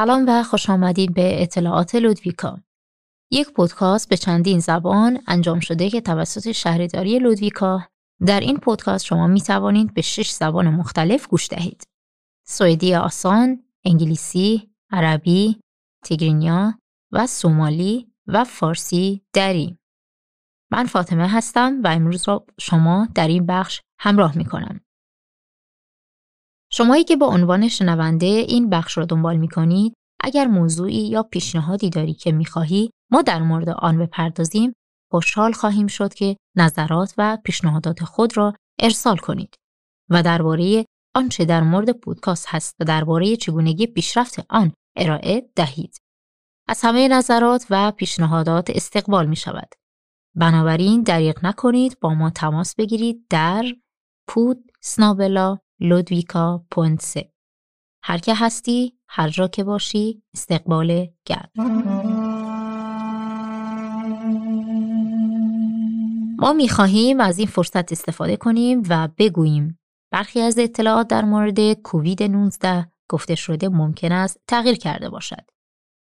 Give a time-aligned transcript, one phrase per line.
[0.00, 2.58] سلام و خوش آمدید به اطلاعات لودویکا.
[3.30, 7.88] یک پودکاست به چندین زبان انجام شده که توسط شهرداری لودویکا
[8.26, 11.84] در این پودکاست شما می توانید به شش زبان مختلف گوش دهید.
[12.46, 15.60] سوئدی آسان، انگلیسی، عربی،
[16.04, 16.74] تیگرینیا
[17.12, 19.78] و سومالی و فارسی دری.
[20.72, 24.80] من فاطمه هستم و امروز را شما در این بخش همراه می کنم.
[26.72, 31.90] شمایی که با عنوان شنونده این بخش را دنبال می کنید اگر موضوعی یا پیشنهادی
[31.90, 34.72] داری که می خواهی ما در مورد آن بپردازیم
[35.10, 39.54] خوشحال خواهیم شد که نظرات و پیشنهادات خود را ارسال کنید
[40.10, 40.84] و درباره
[41.14, 45.96] آنچه در مورد پودکاست هست و درباره چگونگی پیشرفت آن ارائه دهید.
[46.68, 49.68] از همه نظرات و پیشنهادات استقبال می شود.
[50.36, 53.64] بنابراین دریغ نکنید با ما تماس بگیرید در
[54.28, 57.32] پود سنابلا لودویکا پونسه
[58.04, 61.50] هر که هستی هر جا که باشی استقبال گرد
[66.38, 69.78] ما می‌خواهیم از این فرصت استفاده کنیم و بگوییم
[70.12, 75.50] برخی از اطلاعات در مورد کووید 19 گفته شده ممکن است تغییر کرده باشد.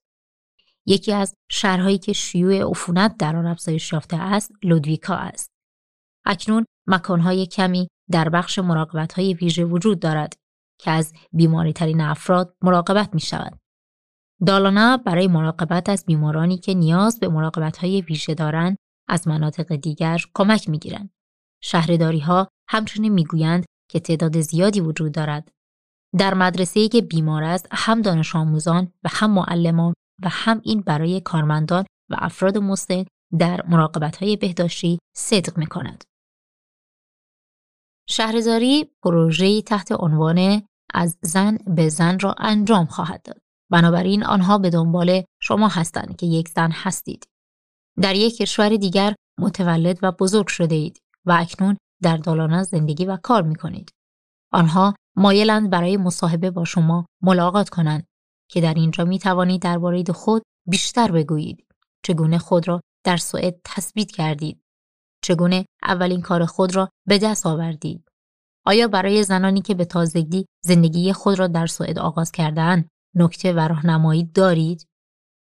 [0.86, 5.50] یکی از شهرهایی که شیوع عفونت در آن افزایش یافته است لودویکا است.
[6.26, 10.36] اکنون مکانهای کمی در بخش مراقبت های ویژه وجود دارد
[10.80, 13.58] که از بیماری ترین افراد مراقبت می شود.
[14.46, 18.76] دالانا برای مراقبت از بیمارانی که نیاز به مراقبت های ویژه دارند
[19.08, 21.10] از مناطق دیگر کمک می گیرند.
[21.62, 25.50] شهرداری ها همچنین می‌گویند که تعداد زیادی وجود دارد.
[26.18, 31.20] در مدرسه‌ای که بیمار است هم دانش آموزان و هم معلمان و هم این برای
[31.20, 33.04] کارمندان و افراد مسن
[33.38, 33.60] در
[34.20, 36.04] های بهداشتی صدق می کند.
[38.08, 40.62] شهرداری پروژه‌ای تحت عنوان
[40.94, 43.38] از زن به زن را انجام خواهد داد.
[43.70, 47.26] بنابراین آنها به دنبال شما هستند که یک زن هستید.
[48.00, 53.16] در یک کشور دیگر متولد و بزرگ شده اید و اکنون در دالانا زندگی و
[53.16, 53.90] کار می کنید.
[54.52, 58.06] آنها مایلند برای مصاحبه با شما ملاقات کنند
[58.50, 61.66] که در اینجا می توانید درباره خود بیشتر بگویید.
[62.04, 64.62] چگونه خود را در سوئد تثبیت کردید؟
[65.22, 68.08] چگونه اولین کار خود را به دست آوردید؟
[68.66, 73.58] آیا برای زنانی که به تازگی زندگی خود را در سوئد آغاز کردهاند نکته و
[73.60, 74.86] راهنمایی دارید؟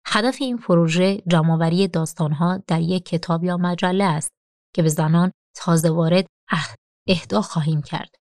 [0.05, 4.29] هدف این پروژه جمعآوری داستانها در یک کتاب یا مجله است
[4.75, 6.25] که به زنان تازه وارد
[7.07, 8.15] اهدا خواهیم کرد.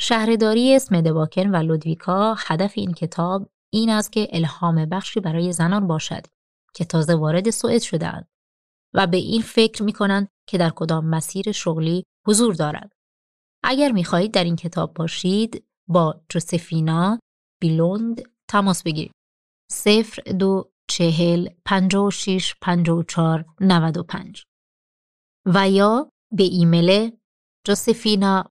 [0.00, 5.86] شهرداری اسم دباکن و لودویکا هدف این کتاب این است که الهام بخشی برای زنان
[5.86, 6.26] باشد
[6.74, 8.28] که تازه وارد سوئد شدهاند
[8.94, 12.92] و به این فکر می کنند که در کدام مسیر شغلی حضور دارد.
[13.64, 17.18] اگر می خواهید در این کتاب باشید با جوسفینا
[17.60, 19.12] بیلوند تماس بگیرید.
[19.70, 23.04] صفر دو چهل پنجا و شیش پنجا
[25.46, 27.10] و یا به ایمیل
[27.66, 28.44] جوسفینا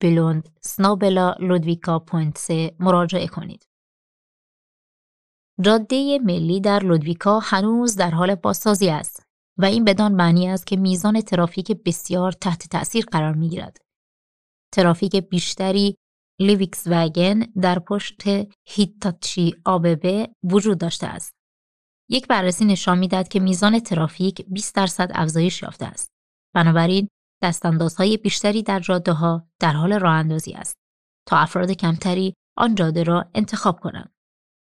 [0.00, 2.50] بلوند سنابلا لودویکا پونت
[2.80, 3.68] مراجعه کنید.
[5.60, 9.22] جاده ملی در لودویکا هنوز در حال بازسازی است
[9.58, 13.76] و این بدان معنی است که میزان ترافیک بسیار تحت تأثیر قرار می گیرد.
[14.74, 15.96] ترافیک بیشتری
[16.40, 18.22] Lyviksvägen در پشت
[18.68, 21.32] Hitachi ABB وجود داشته است.
[22.10, 26.08] یک بررسی نشان می‌دهد که میزان ترافیک 20 درصد افزایش یافته است.
[26.54, 27.08] بنابراین
[27.42, 30.76] دستاندازهای بیشتری در جاده ها در حال راه اندازی است
[31.28, 34.12] تا افراد کمتری آن جاده را انتخاب کنند.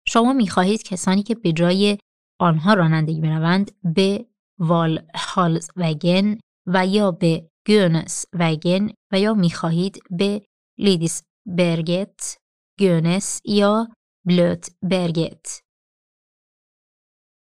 [0.09, 1.99] شما می خواهید کسانی که به جای
[2.41, 4.26] آنها رانندگی بروند به
[4.59, 10.43] وال هالز وگن و یا به گونس وگن و یا می خواهید به
[10.79, 12.37] لیدیس برگت
[12.79, 13.88] گونس یا
[14.26, 15.62] بلوت برگت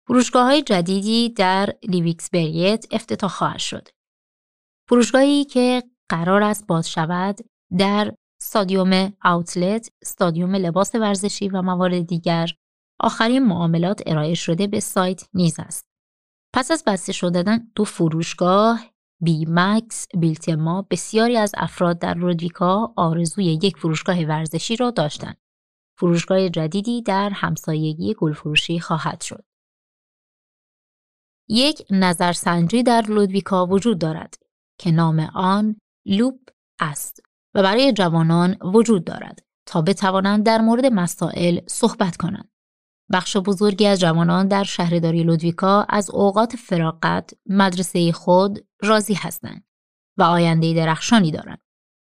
[0.09, 3.89] فروشگاه های جدیدی در لیویکس برگت افتتاح خواهد شد.
[4.91, 7.39] فروشگاهی که قرار است باز شود
[7.79, 12.49] در استادیوم اوتلت، استادیوم لباس ورزشی و موارد دیگر
[13.01, 15.85] آخرین معاملات ارائه شده به سایت نیز است.
[16.55, 18.81] پس از بسته شدن دو فروشگاه
[19.21, 25.37] بی مکس بیلتما بسیاری از افراد در رودویکا آرزوی یک فروشگاه ورزشی را داشتند.
[25.99, 29.45] فروشگاه جدیدی در همسایگی گلفروشی خواهد شد.
[31.49, 34.50] یک نظرسنجی در لودویکا وجود دارد
[34.81, 36.41] که نام آن لوپ
[36.81, 37.21] است
[37.55, 42.51] و برای جوانان وجود دارد تا بتوانند در مورد مسائل صحبت کنند.
[43.13, 49.65] بخش بزرگی از جوانان در شهرداری لودویکا از اوقات فراغت مدرسه خود راضی هستند
[50.19, 51.61] و آینده درخشانی دارند.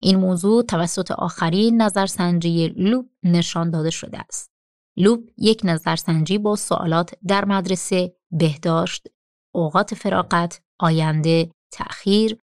[0.03, 4.51] این موضوع توسط آخرین نظرسنجی لوپ نشان داده شده است.
[4.97, 9.09] لوپ یک نظرسنجی با سوالات در مدرسه، بهداشت،
[9.55, 12.42] اوقات فراغت، آینده، تأخیر،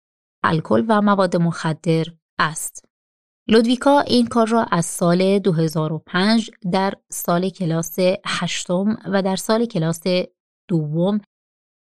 [0.43, 2.05] الکل و مواد مخدر
[2.39, 2.85] است.
[3.47, 7.95] لودویکا این کار را از سال 2005 در سال کلاس
[8.25, 10.03] هشتم و در سال کلاس
[10.69, 11.21] دوم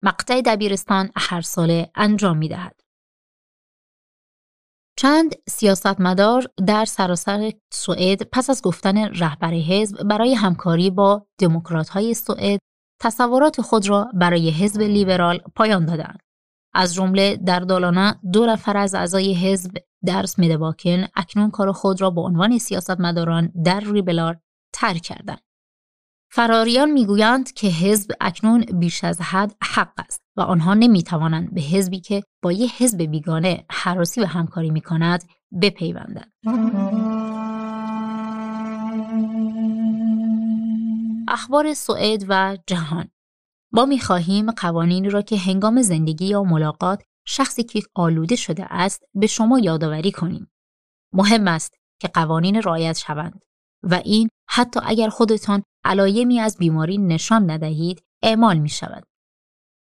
[0.03, 2.83] مقطع دبیرستان هر ساله انجام می دهد.
[4.97, 12.13] چند سیاستمدار در سراسر سوئد پس از گفتن رهبر حزب برای همکاری با دموکرات های
[12.13, 12.59] سوئد
[13.01, 16.19] تصورات خود را برای حزب لیبرال پایان دادند.
[16.73, 22.09] از جمله در دالانا دو نفر از اعضای حزب درس مدباکن اکنون کار خود را
[22.09, 24.39] به عنوان سیاستمداران در ریبلار
[24.73, 25.41] ترک کردند.
[26.31, 31.99] فراریان می‌گویند که حزب اکنون بیش از حد حق است و آنها نمی‌توانند به حزبی
[31.99, 35.23] که با یک حزب بیگانه حراسی و همکاری می کند
[35.61, 36.33] بپیوندند.
[41.27, 43.07] اخبار سوئد و جهان
[43.73, 49.03] ما می خواهیم قوانینی را که هنگام زندگی یا ملاقات شخصی که آلوده شده است
[49.13, 50.51] به شما یادآوری کنیم.
[51.13, 53.45] مهم است که قوانین رعایت شوند
[53.83, 59.03] و این حتی اگر خودتان علایمی از بیماری نشان ندهید اعمال می شود.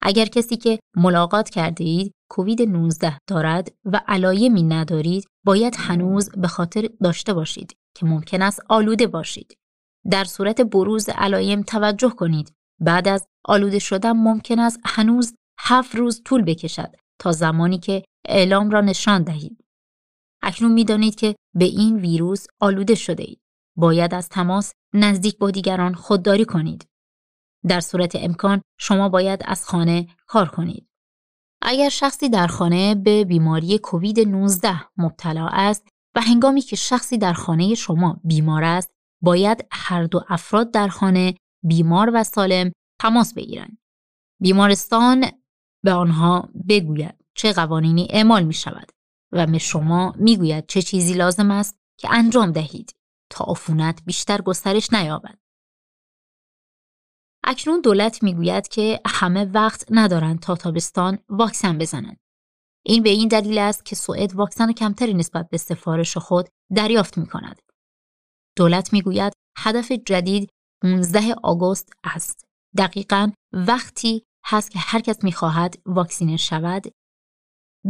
[0.01, 6.47] اگر کسی که ملاقات کرده اید کووید 19 دارد و علایمی ندارید باید هنوز به
[6.47, 9.57] خاطر داشته باشید که ممکن است آلوده باشید.
[10.11, 12.53] در صورت بروز علایم توجه کنید.
[12.79, 18.69] بعد از آلوده شدن ممکن است هنوز هفت روز طول بکشد تا زمانی که اعلام
[18.69, 19.65] را نشان دهید.
[20.43, 23.39] اکنون می‌دانید که به این ویروس آلوده شده اید.
[23.77, 26.85] باید از تماس نزدیک با دیگران خودداری کنید.
[27.67, 30.87] در صورت امکان شما باید از خانه کار کنید.
[31.61, 37.33] اگر شخصی در خانه به بیماری کووید 19 مبتلا است و هنگامی که شخصی در
[37.33, 38.91] خانه شما بیمار است
[39.21, 42.71] باید هر دو افراد در خانه بیمار و سالم
[43.05, 43.77] تماس بگیرند.
[44.41, 45.25] بیمارستان
[45.83, 48.91] به آنها بگوید چه قوانینی اعمال می شود
[49.31, 52.95] و به شما می گوید چه چیزی لازم است که انجام دهید
[53.29, 55.37] تا عفونت بیشتر گسترش نیابد.
[57.43, 62.19] اکنون دولت می‌گوید که همه وقت ندارند تا تابستان واکسن بزنند.
[62.85, 67.25] این به این دلیل است که سوئد واکسن کمتری نسبت به سفارش خود دریافت می
[67.27, 67.61] کند.
[68.57, 70.49] دولت می‌گوید هدف جدید
[70.81, 72.45] 15 آگوست است.
[72.77, 76.83] دقیقا وقتی هست که هر کس می‌خواهد واکسینه شود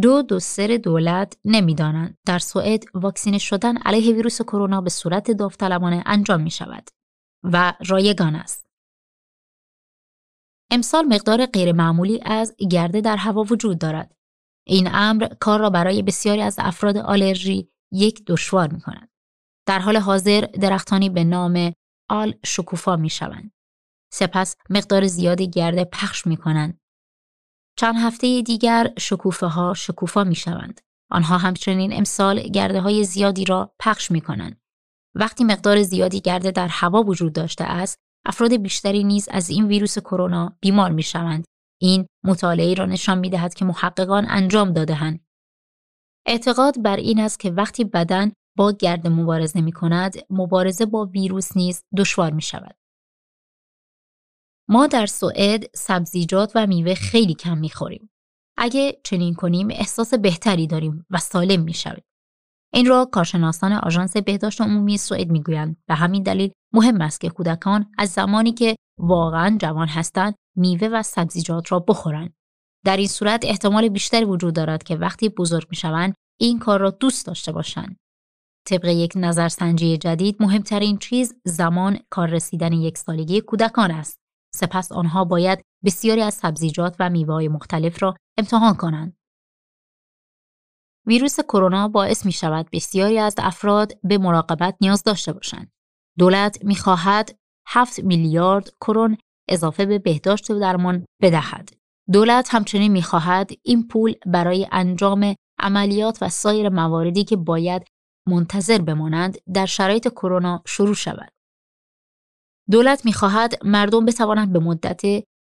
[0.02, 6.04] دو دو سر دولت نمی‌دانند در سوئد واکسینه شدن علیه ویروس کرونا به صورت داوطلبانه
[6.06, 6.89] انجام می شود
[7.44, 8.65] و رایگان است.
[10.72, 14.15] امسال مقدار غیرمعمولی از گرده در هوا وجود دارد.
[14.68, 19.10] این امر کار را برای بسیاری از افراد آلرژی یک دشوار می کند.
[19.68, 21.74] در حال حاضر درختانی به نام
[22.10, 23.51] آل شکوفا می شوند.
[24.15, 26.79] سپس مقدار زیادی گرده پخش می کنند.
[27.79, 30.81] چند هفته دیگر شکوفه ها شکوفا می شوند.
[31.12, 34.62] آنها همچنین امسال گرده های زیادی را پخش می کنند.
[35.15, 40.00] وقتی مقدار زیادی گرده در هوا وجود داشته است، افراد بیشتری نیز از این ویروس
[40.00, 41.45] کرونا بیمار می شوند.
[41.81, 45.25] این مطالعه را نشان می دهد که محققان انجام دادهاند.
[46.25, 51.57] اعتقاد بر این است که وقتی بدن با گرد مبارزه می کند، مبارزه با ویروس
[51.57, 52.75] نیز دشوار می شود.
[54.69, 58.10] ما در سوئد سبزیجات و میوه خیلی کم می‌خوریم.
[58.57, 62.03] اگه چنین کنیم احساس بهتری داریم و سالم می‌شویم.
[62.74, 67.91] این را کارشناسان آژانس بهداشت عمومی سوئد می‌گویند به همین دلیل مهم است که کودکان
[67.98, 72.34] از زمانی که واقعا جوان هستند میوه و سبزیجات را بخورند.
[72.86, 77.25] در این صورت احتمال بیشتری وجود دارد که وقتی بزرگ می‌شوند این کار را دوست
[77.25, 77.98] داشته باشند.
[78.67, 84.25] طبق یک نظرسنجی جدید مهمترین چیز زمان کار رسیدن یک سالگی کودکان است.
[84.55, 89.17] سپس آنها باید بسیاری از سبزیجات و میوه‌های مختلف را امتحان کنند.
[91.07, 95.71] ویروس کرونا باعث می شود بسیاری از افراد به مراقبت نیاز داشته باشند.
[96.17, 99.17] دولت می خواهد 7 میلیارد کرون
[99.50, 101.69] اضافه به بهداشت و درمان بدهد.
[102.12, 107.85] دولت همچنین می‌خواهد این پول برای انجام عملیات و سایر مواردی که باید
[108.27, 111.35] منتظر بمانند در شرایط کرونا شروع شود.
[112.72, 115.01] دولت می‌خواهد مردم بتوانند به مدت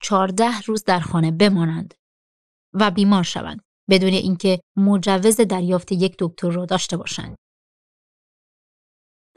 [0.01, 1.93] 14 روز در خانه بمانند
[2.73, 7.35] و بیمار شوند بدون اینکه مجوز دریافت یک دکتر را داشته باشند.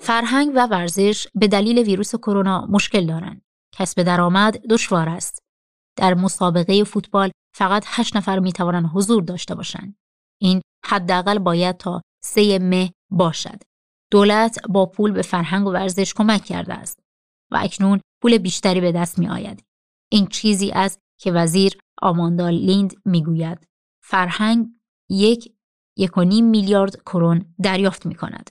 [0.00, 3.42] فرهنگ و ورزش به دلیل ویروس کرونا مشکل دارند.
[3.75, 5.38] کسب درآمد دشوار است.
[5.97, 9.97] در مسابقه فوتبال فقط هشت نفر می توانند حضور داشته باشند.
[10.40, 13.62] این حداقل باید تا سه مه باشد.
[14.11, 17.08] دولت با پول به فرهنگ و ورزش کمک کرده است
[17.50, 19.64] و اکنون پول بیشتری به دست می آید.
[20.12, 23.67] این چیزی است که وزیر آماندا لیند می گوید.
[24.05, 24.67] فرهنگ
[25.11, 25.52] یک
[25.97, 28.50] یک و نیم میلیارد کرون دریافت می کند.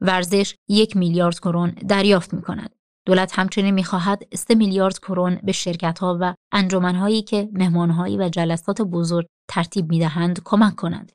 [0.00, 2.74] ورزش یک میلیارد کرون دریافت می کند.
[3.06, 8.82] دولت همچنین می‌خواهد 3 میلیارد کرون به شرکت ها و انجمنهایی که مهمانهایی و جلسات
[8.82, 11.12] بزرگ ترتیب می‌دهند کمک کنند.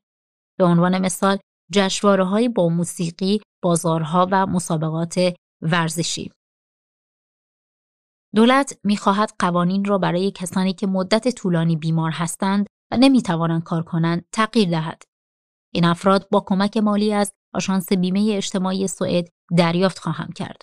[0.60, 1.38] به عنوان مثال
[1.72, 6.32] جشنواره با موسیقی، بازارها و مسابقات ورزشی.
[8.36, 14.25] دولت می‌خواهد قوانین را برای کسانی که مدت طولانی بیمار هستند و نمی‌توانند کار کنند
[14.32, 15.04] تغییر دهد.
[15.74, 20.62] این افراد با کمک مالی از آژانس بیمه اجتماعی سوئد دریافت خواهم کرد.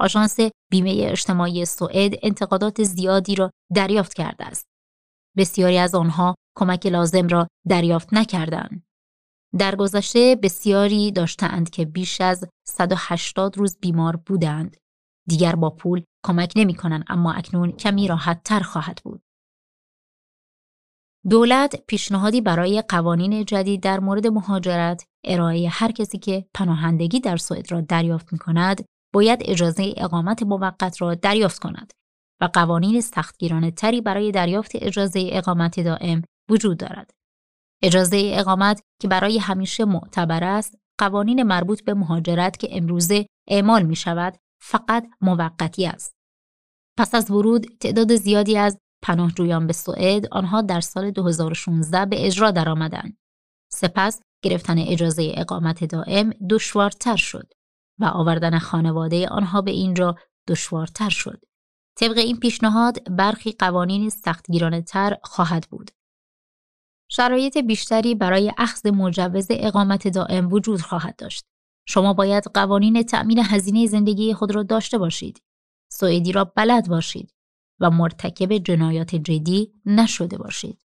[0.00, 0.36] آژانس
[0.70, 4.66] بیمه اجتماعی سوئد انتقادات زیادی را دریافت کرده است.
[5.36, 8.82] بسیاری از آنها کمک لازم را دریافت نکردند.
[9.58, 14.76] در گذشته بسیاری داشتند که بیش از 180 روز بیمار بودند.
[15.28, 19.22] دیگر با پول کمک نمی کنند اما اکنون کمی راحت تر خواهد بود.
[21.30, 27.72] دولت پیشنهادی برای قوانین جدید در مورد مهاجرت ارائه هر کسی که پناهندگی در سوئد
[27.72, 31.92] را دریافت می کند باید اجازه اقامت موقت را دریافت کند
[32.40, 37.10] و قوانین سختگیرانه تری برای دریافت اجازه اقامت دائم وجود دارد.
[37.82, 43.96] اجازه اقامت که برای همیشه معتبر است، قوانین مربوط به مهاجرت که امروزه اعمال می
[43.96, 46.16] شود فقط موقتی است.
[46.98, 52.50] پس از ورود تعداد زیادی از پناهجویان به سوئد آنها در سال 2016 به اجرا
[52.50, 53.18] درآمدند.
[53.72, 57.52] سپس گرفتن اجازه اقامت دائم دشوارتر شد
[57.98, 60.16] و آوردن خانواده آنها به اینجا
[60.48, 61.40] دشوارتر شد.
[61.98, 65.90] طبق این پیشنهاد برخی قوانین سختگیرانه تر خواهد بود.
[67.10, 71.44] شرایط بیشتری برای اخذ مجوز اقامت دائم وجود خواهد داشت.
[71.88, 75.42] شما باید قوانین تأمین هزینه زندگی خود را داشته باشید.
[75.92, 77.34] سوئدی را بلد باشید
[77.80, 80.84] و مرتکب جنایات جدی نشده باشید.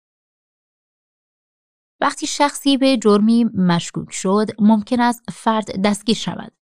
[2.02, 6.54] وقتی شخصی به جرمی مشکوک شد، ممکن است فرد دستگیر شود.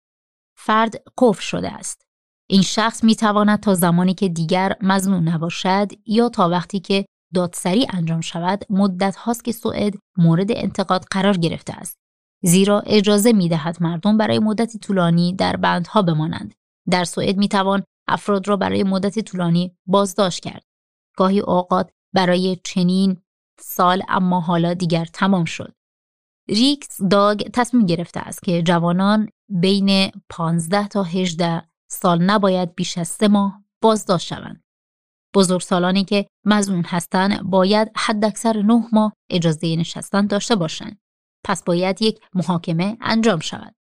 [0.57, 2.05] فرد قفل شده است.
[2.50, 7.88] این شخص می تواند تا زمانی که دیگر مزنون نباشد یا تا وقتی که دادسری
[7.89, 11.98] انجام شود مدت هاست که سوئد مورد انتقاد قرار گرفته است.
[12.43, 16.53] زیرا اجازه می دهد مردم برای مدت طولانی در بندها بمانند.
[16.89, 20.63] در سوئد می توان افراد را برای مدت طولانی بازداشت کرد.
[21.17, 23.21] گاهی اوقات برای چنین
[23.60, 25.74] سال اما حالا دیگر تمام شد.
[26.50, 33.07] ریکس داگ تصمیم گرفته است که جوانان بین 15 تا 18 سال نباید بیش از
[33.07, 34.63] سه ماه بازداشت شوند.
[35.36, 41.00] بزرگسالانی که مزنون هستند باید حداکثر نه ماه اجازه نشستن داشته باشند.
[41.43, 43.75] پس باید یک محاکمه انجام شود.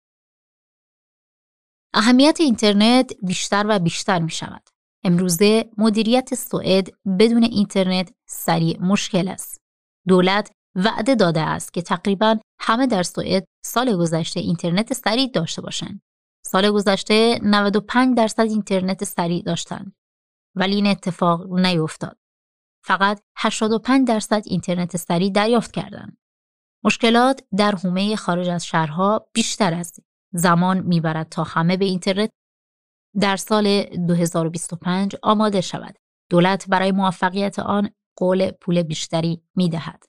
[1.95, 4.63] اهمیت اینترنت بیشتر و بیشتر می شود.
[5.05, 6.89] امروزه مدیریت سوئد
[7.19, 9.61] بدون اینترنت سریع مشکل است.
[10.09, 16.03] دولت وعده داده است که تقریبا همه در سوئد سال گذشته اینترنت سریع داشته باشند.
[16.47, 19.93] سال گذشته 95 درصد اینترنت سریع داشتند.
[20.55, 22.19] ولی این اتفاق نیفتاد.
[22.85, 26.20] فقط 85 درصد اینترنت سریع دریافت کردند.
[26.85, 30.03] مشکلات در حومه خارج از شهرها بیشتر است.
[30.33, 32.31] زمان می‌برد تا همه به اینترنت
[33.21, 35.99] در سال 2025 آماده شود.
[36.31, 40.05] دولت برای موفقیت آن قول پول بیشتری می‌دهد.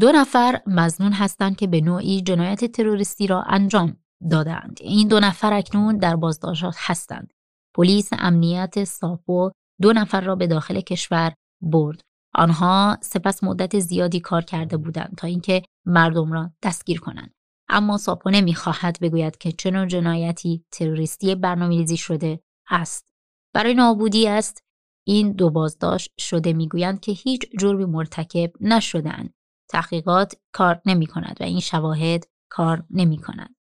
[0.00, 3.96] دو نفر مزنون هستند که به نوعی جنایت تروریستی را انجام
[4.30, 4.78] دادند.
[4.80, 7.32] این دو نفر اکنون در بازداشت هستند.
[7.74, 9.50] پلیس امنیت ساپو
[9.82, 12.07] دو نفر را به داخل کشور برد.
[12.38, 17.34] آنها سپس مدت زیادی کار کرده بودند تا اینکه مردم را دستگیر کنند.
[17.68, 22.40] اما ساپو نمی‌خواهد بگوید که چه جنایتی تروریستی برنامه‌ریزی شده
[22.70, 23.12] است.
[23.54, 24.64] برای نابودی است
[25.06, 29.34] این دو بازداشت شده می‌گویند که هیچ جرمی مرتکب نشدهاند.
[29.70, 33.54] تحقیقات کار نمی کند و این شواهد کار نمی کند.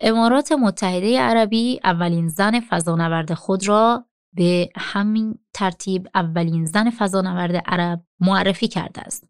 [0.00, 4.06] امارات متحده عربی اولین زن فضانورد خود را
[4.36, 9.28] به همین ترتیب اولین زن فضانورد عرب معرفی کرده است.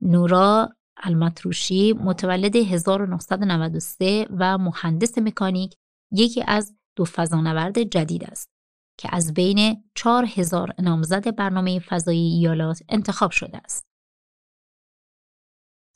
[0.00, 5.76] نورا المتروشی متولد 1993 و مهندس مکانیک
[6.12, 8.48] یکی از دو فضانورد جدید است
[8.98, 13.84] که از بین 4000 نامزد برنامه فضایی ایالات انتخاب شده است.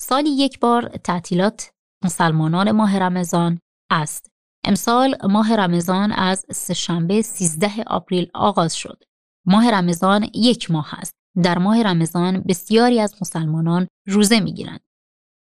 [0.00, 1.70] سالی یک بار تعطیلات
[2.04, 3.58] مسلمانان ماه رمضان
[3.90, 4.30] است.
[4.68, 9.02] امسال ماه رمضان از سهشنبه 13 آپریل آغاز شد.
[9.46, 11.12] ماه رمضان یک ماه است.
[11.42, 14.80] در ماه رمضان بسیاری از مسلمانان روزه می‌گیرند.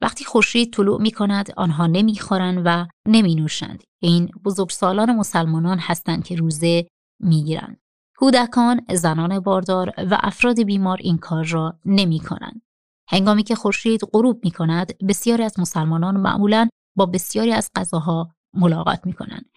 [0.02, 3.84] وقتی خورشید طلوع می کند آنها نمی‌خورند و نمی نوشند.
[4.02, 6.88] این بزرگسالان مسلمانان هستند که روزه
[7.20, 7.80] می‌گیرند.
[8.18, 12.62] کودکان، زنان باردار و افراد بیمار این کار را نمی کنند.
[13.10, 19.06] هنگامی که خورشید غروب می کند، بسیاری از مسلمانان معمولا با بسیاری از غذاها ملاقات
[19.06, 19.50] می کنند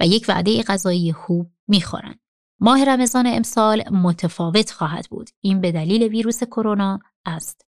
[0.00, 2.20] و یک وعده غذایی خوب می خورند.
[2.60, 5.30] ماه رمضان امسال متفاوت خواهد بود.
[5.40, 7.66] این به دلیل ویروس کرونا است.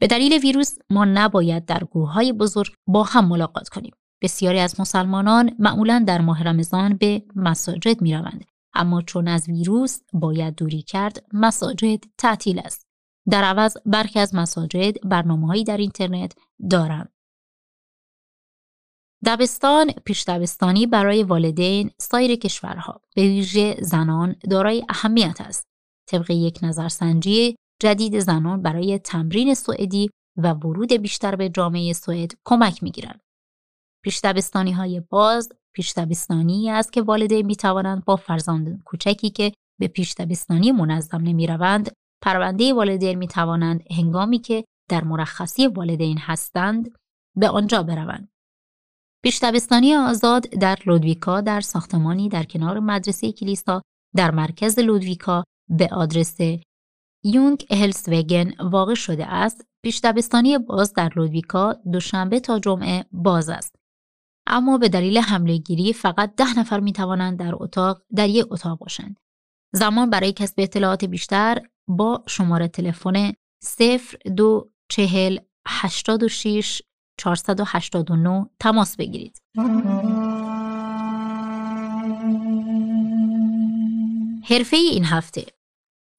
[0.00, 3.92] به دلیل ویروس ما نباید در گروه های بزرگ با هم ملاقات کنیم.
[4.22, 8.44] بسیاری از مسلمانان معمولا در ماه رمضان به مساجد می روند.
[8.74, 12.86] اما چون از ویروس باید دوری کرد مساجد تعطیل است.
[13.30, 16.32] در عوض برخی از مساجد برنامه در اینترنت
[16.70, 17.12] دارند.
[19.24, 25.64] دبستان پیش دبستانی برای والدین سایر کشورها به ویژه زنان دارای اهمیت است.
[26.08, 32.82] طبق یک نظرسنجی جدید زنان برای تمرین سوئدی و ورود بیشتر به جامعه سوئد کمک
[32.82, 33.20] می‌گیرند.
[34.04, 39.52] پیش دبستانی های باز پیش دبستانی است که والدین می توانند با فرزند کوچکی که
[39.80, 46.18] به پیش دبستانی منظم نمی روند پرونده والدین می توانند هنگامی که در مرخصی والدین
[46.18, 46.90] هستند
[47.36, 48.28] به آنجا بروند.
[49.24, 53.82] پیش دبستانی آزاد در لودویکا در ساختمانی در کنار مدرسه کلیسا
[54.16, 56.36] در مرکز لودویکا به آدرس
[57.24, 59.64] یونگ هلسوگن واقع شده است.
[59.84, 63.74] پیش دبستانی باز در لودویکا دوشنبه تا جمعه باز است.
[64.46, 68.78] اما به دلیل حمله گیری فقط ده نفر می توانند در اتاق در یک اتاق
[68.78, 69.16] باشند.
[69.74, 73.32] زمان برای کسب اطلاعات بیشتر با شماره تلفن
[73.78, 76.82] 0240 86
[77.18, 79.42] 489 تماس بگیرید.
[84.44, 85.46] حرفه این هفته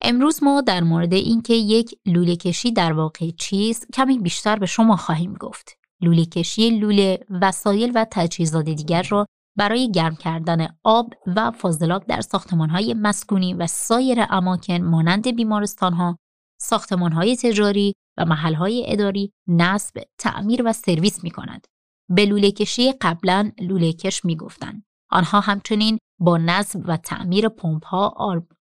[0.01, 4.95] امروز ما در مورد اینکه یک لوله کشی در واقع چیست کمی بیشتر به شما
[4.95, 5.77] خواهیم گفت.
[6.01, 9.25] لوله کشی لوله وسایل و تجهیزات دیگر را
[9.57, 16.17] برای گرم کردن آب و فاضلاب در ساختمانهای مسکونی و سایر اماکن مانند بیمارستانها،
[16.61, 21.67] ساختمانهای تجاری و محلهای اداری نصب، تعمیر و سرویس می کند.
[22.09, 24.83] به لوله کشی قبلا لوله کش می گفتن.
[25.11, 28.15] آنها همچنین با نصب و تعمیر پمپ ها،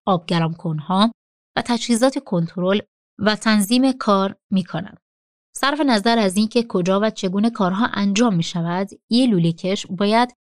[0.05, 1.11] آبگرم کنها
[1.57, 2.79] و تجهیزات کنترل
[3.19, 4.99] و تنظیم کار می کنند.
[5.55, 10.33] صرف نظر از اینکه کجا و چگونه کارها انجام می شود، یه لوله کش باید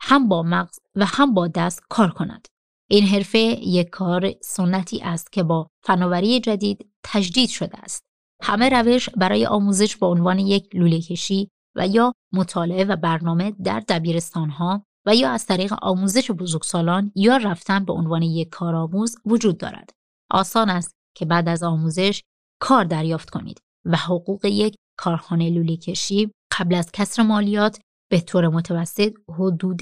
[0.00, 2.48] هم با مغز و هم با دست کار کند.
[2.90, 8.02] این حرفه یک کار سنتی است که با فناوری جدید تجدید شده است.
[8.42, 13.80] همه روش برای آموزش به عنوان یک لوله کشی و یا مطالعه و برنامه در
[13.88, 19.58] دبیرستان ها و یا از طریق آموزش بزرگسالان یا رفتن به عنوان یک کارآموز وجود
[19.58, 19.90] دارد.
[20.30, 22.22] آسان است که بعد از آموزش
[22.60, 28.48] کار دریافت کنید و حقوق یک کارخانه لوله کشی قبل از کسر مالیات به طور
[28.48, 29.80] متوسط حدود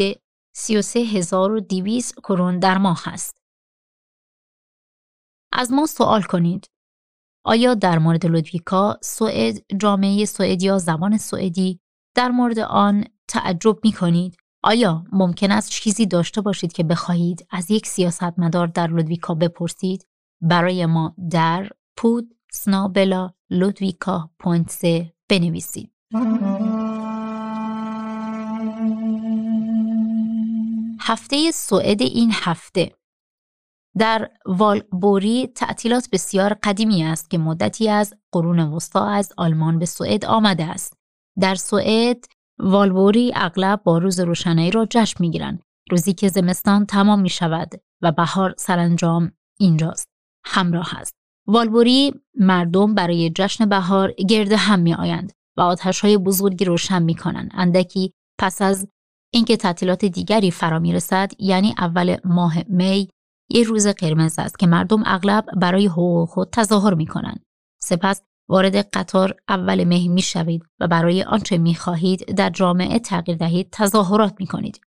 [0.59, 3.43] 33200 کرون در ماه است.
[5.53, 6.71] از ما سوال کنید
[7.45, 11.81] آیا در مورد لودویکا سوئد جامعه سوئد یا زبان سوئدی
[12.15, 17.71] در مورد آن تعجب می کنید؟ آیا ممکن است چیزی داشته باشید که بخواهید از
[17.71, 20.07] یک سیاستمدار در لودویکا بپرسید؟
[20.41, 25.93] برای ما در podd snabela Ludvika punkt se بنویسید.
[31.09, 32.93] هفته سوئد این هفته.
[33.99, 40.25] در والبوری تعطیلات بسیار قدیمی است که مدتی از قرون وسطا از آلمان به سوئد
[40.25, 40.97] آمده است.
[41.41, 42.25] در سوئد
[42.59, 47.71] والبوری اغلب با روز روشنایی را جشن می‌گیرند روزی که زمستان تمام می شود
[48.03, 50.09] و بهار سرانجام اینجاست
[50.45, 51.15] همراه است.
[51.47, 57.15] والبوری مردم برای جشن بهار گرد هم می آیند و آتش های بزرگی روشن می
[57.15, 58.89] کنند اندکی پس از
[59.33, 63.09] اینکه تعطیلات دیگری فرا می رسد یعنی اول ماه می
[63.51, 67.45] یک روز قرمز است که مردم اغلب برای حقوق خود تظاهر می کنند.
[67.83, 73.39] سپس وارد قطار اول مه می شوید و برای آنچه می خواهید در جامعه تغییر
[73.39, 74.81] دهید تظاهرات می کنید.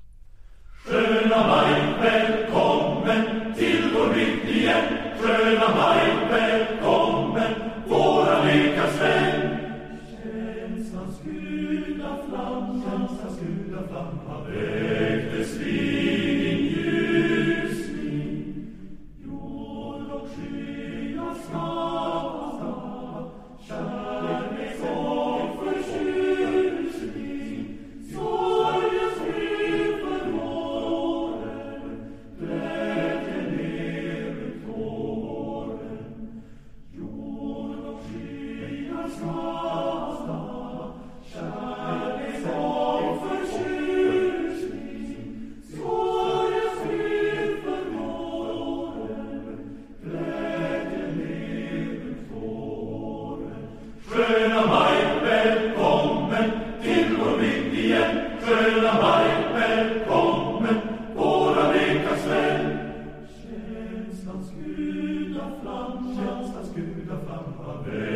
[67.67, 68.14] Amen.